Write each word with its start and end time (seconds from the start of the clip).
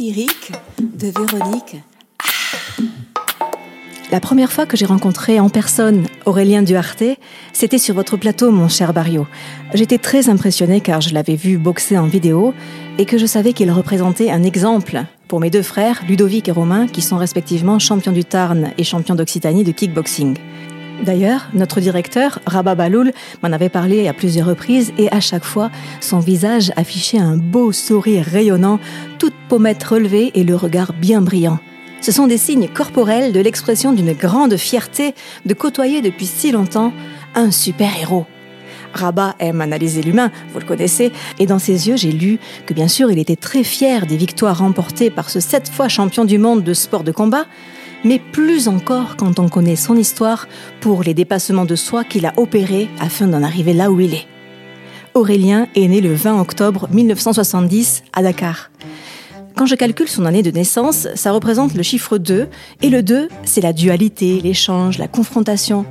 lyrique 0.00 0.52
de 0.80 1.08
Véronique. 1.08 1.76
La 4.10 4.18
première 4.18 4.50
fois 4.50 4.64
que 4.64 4.74
j'ai 4.74 4.86
rencontré 4.86 5.38
en 5.38 5.50
personne 5.50 6.06
Aurélien 6.24 6.62
Duarte, 6.62 7.04
c'était 7.52 7.76
sur 7.76 7.94
votre 7.94 8.16
plateau, 8.16 8.50
mon 8.50 8.68
cher 8.68 8.94
Barrio. 8.94 9.26
J'étais 9.74 9.98
très 9.98 10.30
impressionnée 10.30 10.80
car 10.80 11.02
je 11.02 11.12
l'avais 11.12 11.36
vu 11.36 11.58
boxer 11.58 11.98
en 11.98 12.06
vidéo 12.06 12.54
et 12.96 13.04
que 13.04 13.18
je 13.18 13.26
savais 13.26 13.52
qu'il 13.52 13.70
représentait 13.70 14.30
un 14.30 14.42
exemple 14.42 15.04
pour 15.28 15.38
mes 15.38 15.50
deux 15.50 15.62
frères, 15.62 16.02
Ludovic 16.08 16.48
et 16.48 16.52
Romain, 16.52 16.86
qui 16.88 17.02
sont 17.02 17.18
respectivement 17.18 17.78
champions 17.78 18.12
du 18.12 18.24
Tarn 18.24 18.72
et 18.78 18.84
champions 18.84 19.14
d'Occitanie 19.14 19.64
de 19.64 19.70
kickboxing. 19.70 20.38
D'ailleurs, 21.02 21.48
notre 21.54 21.80
directeur, 21.80 22.40
Rabat 22.46 22.74
Baloul, 22.74 23.12
m'en 23.42 23.52
avait 23.52 23.70
parlé 23.70 24.06
à 24.06 24.12
plusieurs 24.12 24.46
reprises 24.46 24.92
et 24.98 25.10
à 25.10 25.20
chaque 25.20 25.44
fois, 25.44 25.70
son 26.00 26.18
visage 26.18 26.72
affichait 26.76 27.18
un 27.18 27.36
beau 27.36 27.72
sourire 27.72 28.24
rayonnant, 28.24 28.78
toute 29.18 29.34
pommette 29.48 29.82
relevée 29.82 30.30
et 30.34 30.44
le 30.44 30.54
regard 30.56 30.92
bien 30.92 31.22
brillant. 31.22 31.58
Ce 32.02 32.12
sont 32.12 32.26
des 32.26 32.38
signes 32.38 32.68
corporels 32.68 33.32
de 33.32 33.40
l'expression 33.40 33.92
d'une 33.92 34.12
grande 34.12 34.56
fierté 34.56 35.14
de 35.46 35.54
côtoyer 35.54 36.02
depuis 36.02 36.26
si 36.26 36.52
longtemps 36.52 36.92
un 37.34 37.50
super-héros. 37.50 38.26
Rabat 38.92 39.36
aime 39.38 39.60
analyser 39.60 40.02
l'humain, 40.02 40.30
vous 40.52 40.58
le 40.58 40.66
connaissez, 40.66 41.12
et 41.38 41.46
dans 41.46 41.58
ses 41.58 41.88
yeux 41.88 41.96
j'ai 41.96 42.12
lu 42.12 42.38
que 42.66 42.74
bien 42.74 42.88
sûr 42.88 43.10
il 43.10 43.18
était 43.18 43.36
très 43.36 43.62
fier 43.62 44.06
des 44.06 44.16
victoires 44.16 44.58
remportées 44.58 45.10
par 45.10 45.30
ce 45.30 45.40
sept 45.40 45.68
fois 45.68 45.88
champion 45.88 46.24
du 46.24 46.38
monde 46.38 46.64
de 46.64 46.74
sport 46.74 47.04
de 47.04 47.12
combat, 47.12 47.46
mais 48.04 48.18
plus 48.18 48.68
encore 48.68 49.16
quand 49.16 49.38
on 49.38 49.48
connaît 49.48 49.76
son 49.76 49.96
histoire 49.96 50.48
pour 50.80 51.02
les 51.02 51.14
dépassements 51.14 51.64
de 51.64 51.76
soi 51.76 52.04
qu'il 52.04 52.26
a 52.26 52.32
opérés 52.36 52.88
afin 53.00 53.26
d'en 53.26 53.42
arriver 53.42 53.72
là 53.72 53.90
où 53.90 54.00
il 54.00 54.14
est. 54.14 54.26
Aurélien 55.14 55.66
est 55.74 55.88
né 55.88 56.00
le 56.00 56.14
20 56.14 56.40
octobre 56.40 56.88
1970 56.92 58.04
à 58.12 58.22
Dakar. 58.22 58.70
Quand 59.56 59.66
je 59.66 59.74
calcule 59.74 60.08
son 60.08 60.24
année 60.24 60.42
de 60.42 60.50
naissance, 60.50 61.08
ça 61.14 61.32
représente 61.32 61.74
le 61.74 61.82
chiffre 61.82 62.16
2, 62.16 62.48
et 62.82 62.88
le 62.88 63.02
2, 63.02 63.28
c'est 63.44 63.60
la 63.60 63.72
dualité, 63.72 64.40
l'échange, 64.40 64.98
la 64.98 65.08
confrontation. 65.08 65.84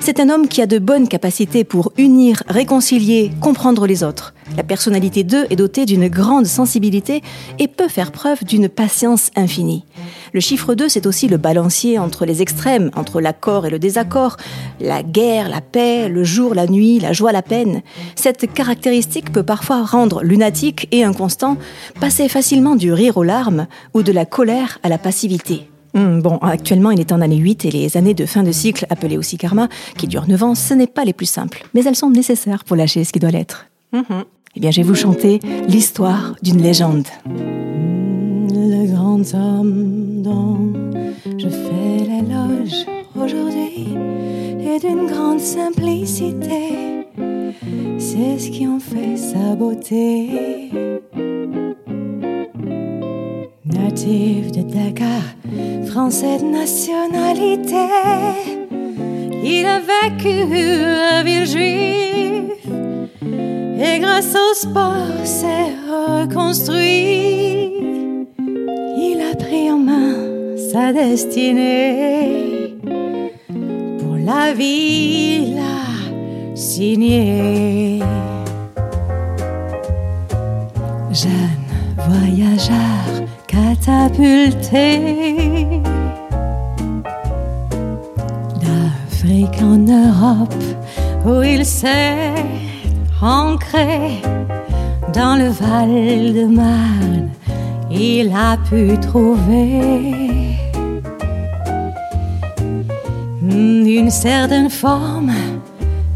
C'est 0.00 0.20
un 0.20 0.30
homme 0.30 0.46
qui 0.46 0.62
a 0.62 0.66
de 0.66 0.78
bonnes 0.78 1.08
capacités 1.08 1.64
pour 1.64 1.92
unir, 1.96 2.42
réconcilier, 2.48 3.32
comprendre 3.40 3.86
les 3.86 4.04
autres. 4.04 4.34
La 4.56 4.62
personnalité 4.62 5.24
2 5.24 5.46
est 5.50 5.56
dotée 5.56 5.84
d'une 5.84 6.08
grande 6.08 6.46
sensibilité 6.46 7.22
et 7.58 7.66
peut 7.66 7.88
faire 7.88 8.12
preuve 8.12 8.44
d'une 8.44 8.68
patience 8.68 9.30
infinie. 9.34 9.84
Le 10.32 10.40
chiffre 10.40 10.74
2, 10.74 10.88
c'est 10.88 11.06
aussi 11.06 11.28
le 11.28 11.38
balancier 11.38 11.98
entre 11.98 12.24
les 12.24 12.42
extrêmes, 12.42 12.90
entre 12.94 13.20
l'accord 13.20 13.66
et 13.66 13.70
le 13.70 13.78
désaccord, 13.78 14.36
la 14.80 15.02
guerre, 15.02 15.48
la 15.48 15.60
paix, 15.60 16.08
le 16.08 16.24
jour, 16.24 16.54
la 16.54 16.66
nuit, 16.66 17.00
la 17.00 17.12
joie, 17.12 17.32
la 17.32 17.42
peine. 17.42 17.82
Cette 18.14 18.52
caractéristique 18.52 19.32
peut 19.32 19.42
parfois 19.42 19.84
rendre 19.84 20.22
lunatique 20.22 20.88
et 20.92 21.04
inconstant, 21.04 21.56
passer 22.00 22.28
facilement 22.28 22.76
du 22.76 22.92
rire 22.92 23.16
aux 23.16 23.24
larmes 23.24 23.66
ou 23.94 24.02
de 24.02 24.12
la 24.12 24.26
colère 24.26 24.78
à 24.82 24.88
la 24.88 24.98
passivité. 24.98 25.68
Hmm, 25.96 26.20
bon, 26.20 26.36
actuellement, 26.42 26.90
il 26.90 27.00
est 27.00 27.10
en 27.10 27.22
année 27.22 27.38
8 27.38 27.64
et 27.64 27.70
les 27.70 27.96
années 27.96 28.12
de 28.12 28.26
fin 28.26 28.42
de 28.42 28.52
cycle, 28.52 28.86
appelées 28.90 29.16
aussi 29.16 29.38
karma, 29.38 29.70
qui 29.96 30.06
durent 30.06 30.28
9 30.28 30.42
ans, 30.42 30.54
ce 30.54 30.74
n'est 30.74 30.86
pas 30.86 31.06
les 31.06 31.14
plus 31.14 31.24
simples, 31.24 31.66
mais 31.72 31.84
elles 31.84 31.96
sont 31.96 32.10
nécessaires 32.10 32.64
pour 32.64 32.76
lâcher 32.76 33.02
ce 33.02 33.14
qui 33.14 33.18
doit 33.18 33.30
l'être. 33.30 33.66
Mhm. 33.94 34.24
Eh 34.56 34.60
bien, 34.60 34.70
je 34.70 34.82
vais 34.82 34.86
vous 34.86 34.94
chanter 34.94 35.40
l'histoire 35.68 36.36
d'une 36.42 36.60
légende. 36.60 37.06
Le 37.24 38.92
grand 38.92 39.22
homme 39.34 40.22
dont 40.22 40.72
je 41.38 41.48
fais 41.48 42.04
l'éloge 42.04 42.86
aujourd'hui 43.14 43.96
est 44.60 44.80
d'une 44.86 45.06
grande 45.06 45.40
simplicité. 45.40 47.06
C'est 47.98 48.38
ce 48.38 48.50
qui 48.50 48.66
en 48.66 48.78
fait 48.78 49.16
sa 49.16 49.54
beauté. 49.56 50.55
De 53.96 54.60
Dakar, 54.60 55.22
français 55.90 56.38
de 56.38 56.44
nationalité, 56.44 57.88
il 59.42 59.64
a 59.64 59.80
vécu 59.80 60.54
à 61.14 61.22
ville 61.22 61.46
juive 61.46 62.52
et 63.80 63.98
grâce 63.98 64.34
au 64.34 64.54
sport 64.54 65.24
s'est 65.24 65.72
reconstruit. 65.88 67.72
Il 68.98 69.18
a 69.32 69.34
pris 69.34 69.70
en 69.72 69.78
main 69.78 70.56
sa 70.70 70.92
destinée 70.92 72.74
pour 73.98 74.16
la 74.18 74.52
vie, 74.52 75.52
il 75.52 75.58
a 75.58 76.54
signé. 76.54 78.00
Jeune 81.12 81.66
voyageur 81.96 83.26
catapulté 83.46 85.00
d'Afrique 88.60 89.62
en 89.62 89.78
Europe 89.78 90.64
où 91.24 91.42
il 91.42 91.64
s'est 91.64 92.34
ancré 93.22 94.22
dans 95.12 95.36
le 95.36 95.48
Val 95.48 96.34
de 96.34 96.46
Marne. 96.46 97.30
Il 97.90 98.32
a 98.34 98.56
pu 98.68 98.98
trouver 98.98 100.16
une 103.42 104.10
certaine 104.10 104.70
forme 104.70 105.32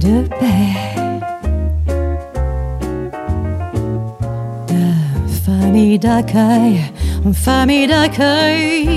de 0.00 0.22
paix. 0.38 0.74
De 4.68 5.30
famille 5.44 5.98
d'accueil 5.98 6.80
famille 7.32 7.86
d'accueil. 7.86 8.88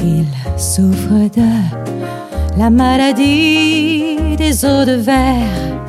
Il 0.00 0.26
souffre 0.56 1.28
de 1.36 2.58
la 2.58 2.70
maladie 2.70 4.36
des 4.36 4.64
eaux 4.64 4.84
de 4.84 4.92
verre 4.92 5.80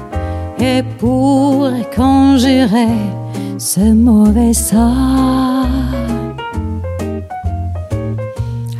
et 0.60 0.84
pour 1.00 1.70
conjurer 1.96 2.98
ce 3.58 3.94
mauvais 3.94 4.54
sort, 4.54 5.68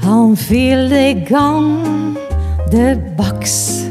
enfile 0.06 0.90
des 0.90 1.16
gants 1.30 1.84
de 2.72 2.96
boxe. 3.16 3.86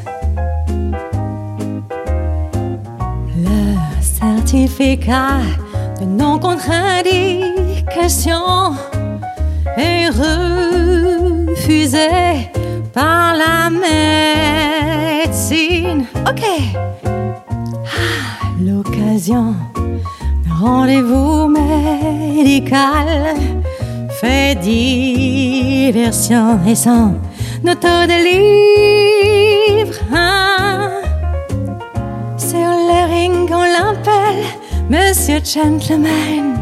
Le 3.37 3.77
certificat 4.01 5.41
non 6.07 6.39
contre-indication 6.39 8.75
est 9.77 10.09
refusé 10.09 12.09
par 12.93 13.35
la 13.35 13.71
médecine. 15.25 16.05
Ok. 16.27 16.43
Ah, 17.05 18.47
l'occasion 18.61 19.55
rendez-vous 20.61 21.49
médical 21.49 23.35
fait 24.21 24.55
diversion 24.61 26.59
et 26.67 26.75
sans 26.75 27.15
note 27.65 27.83
de 27.83 29.83
livre. 29.83 29.99
Hein. 30.13 30.91
Sur 32.37 32.69
le 32.89 33.11
ring, 33.11 33.51
on 33.51 33.63
l'appelle 33.63 34.45
Monsieur 34.91 35.39
Gentleman. 35.45 36.59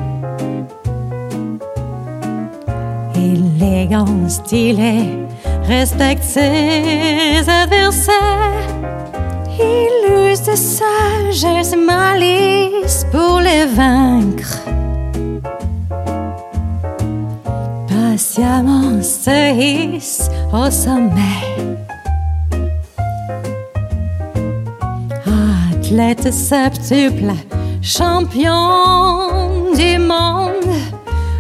Élégant, 3.15 4.29
stylé, 4.29 5.27
respecte 5.63 6.23
ses 6.23 7.43
adversaires. 7.49 8.69
Il 9.59 10.31
use 10.31 10.43
de 10.43 10.55
sagesse 10.55 11.73
et 11.73 11.77
malice 11.77 13.07
pour 13.11 13.41
les 13.41 13.65
vaincre. 13.65 14.59
Patiemment 17.89 19.03
se 19.03 19.55
hisse 19.57 20.29
au 20.53 20.71
sommet. 20.71 21.47
Athlète 25.73 26.31
septuple 26.31 27.33
champion 27.83 29.73
du 29.75 29.99
monde 29.99 30.71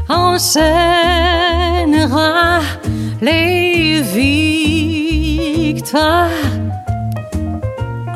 enchaînera 0.08 0.50
les 3.20 4.00
victoires 5.72 6.30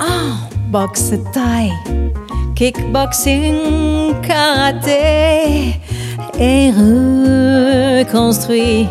en 0.01 0.49
boxe 0.71 1.13
taille, 1.33 1.73
kickboxing, 2.55 4.15
karaté 4.23 5.81
et 6.39 6.71
reconstruit 6.71 8.87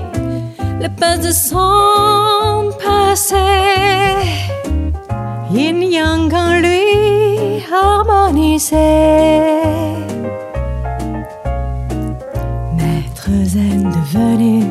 le 0.82 0.90
pas 0.90 1.18
de 1.18 1.32
son 1.32 2.72
passé. 2.84 3.36
Yin 5.54 5.82
yang 5.82 6.34
en 6.34 6.60
lui 6.62 6.91
Maître 12.78 13.32
Zen 13.44 13.90
devenu 13.90 14.64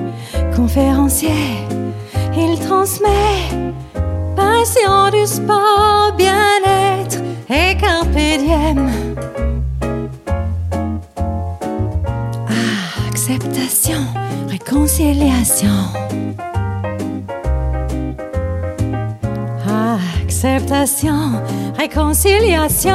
conférencier, 0.54 1.66
il 2.36 2.56
transmet 2.60 3.48
passion 4.36 5.10
du 5.10 5.26
sport, 5.26 6.12
bien-être 6.16 7.18
et 7.48 7.76
carpe 7.76 8.14
diem. 8.14 8.88
Acceptation, 13.08 14.06
réconciliation. 14.48 15.74
Acceptation, 20.42 21.42
réconciliation. 21.76 22.90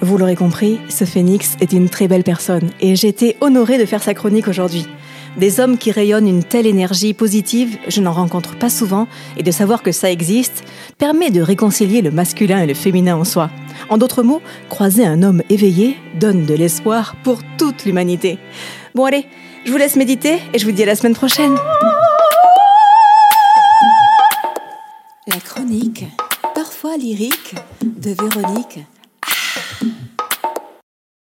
Vous 0.00 0.16
l'aurez 0.16 0.36
compris, 0.36 0.80
ce 0.88 1.04
phénix 1.04 1.56
est 1.60 1.72
une 1.72 1.90
très 1.90 2.08
belle 2.08 2.24
personne 2.24 2.70
et 2.80 2.96
j'étais 2.96 3.36
honorée 3.42 3.76
de 3.76 3.84
faire 3.84 4.02
sa 4.02 4.14
chronique 4.14 4.48
aujourd'hui. 4.48 4.86
Des 5.38 5.60
hommes 5.60 5.78
qui 5.78 5.92
rayonnent 5.92 6.26
une 6.26 6.42
telle 6.42 6.66
énergie 6.66 7.14
positive, 7.14 7.78
je 7.86 8.00
n'en 8.00 8.12
rencontre 8.12 8.58
pas 8.58 8.68
souvent 8.68 9.06
et 9.36 9.44
de 9.44 9.50
savoir 9.52 9.84
que 9.84 9.92
ça 9.92 10.10
existe 10.10 10.64
permet 10.98 11.30
de 11.30 11.40
réconcilier 11.40 12.02
le 12.02 12.10
masculin 12.10 12.60
et 12.60 12.66
le 12.66 12.74
féminin 12.74 13.14
en 13.16 13.24
soi. 13.24 13.48
En 13.88 13.98
d'autres 13.98 14.24
mots, 14.24 14.42
croiser 14.68 15.06
un 15.06 15.22
homme 15.22 15.42
éveillé 15.48 15.96
donne 16.18 16.44
de 16.44 16.54
l'espoir 16.54 17.14
pour 17.22 17.38
toute 17.56 17.84
l'humanité. 17.84 18.40
Bon 18.96 19.04
allez, 19.04 19.26
je 19.64 19.70
vous 19.70 19.78
laisse 19.78 19.94
méditer 19.94 20.38
et 20.52 20.58
je 20.58 20.64
vous 20.64 20.72
dis 20.72 20.82
à 20.82 20.86
la 20.86 20.96
semaine 20.96 21.14
prochaine. 21.14 21.54
La 25.28 25.36
chronique, 25.36 26.04
parfois 26.52 26.96
lyrique, 26.96 27.54
de 27.84 28.10
Véronique 28.10 28.80